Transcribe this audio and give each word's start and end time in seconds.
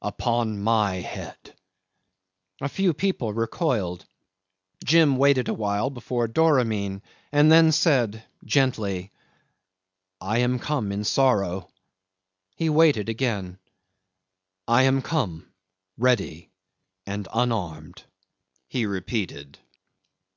Upon 0.00 0.62
my 0.62 1.00
head." 1.00 1.56
A 2.60 2.68
few 2.68 2.94
people 2.94 3.32
recoiled. 3.34 4.06
Jim 4.84 5.16
waited 5.16 5.48
awhile 5.48 5.90
before 5.90 6.28
Doramin, 6.28 7.02
and 7.32 7.50
then 7.50 7.72
said 7.72 8.22
gently, 8.44 9.10
"I 10.20 10.38
am 10.38 10.60
come 10.60 10.92
in 10.92 11.02
sorrow." 11.02 11.68
He 12.54 12.70
waited 12.70 13.08
again. 13.08 13.58
"I 14.68 14.84
am 14.84 15.02
come 15.02 15.52
ready 15.96 16.52
and 17.04 17.26
unarmed," 17.34 18.04
he 18.68 18.86
repeated. 18.86 19.58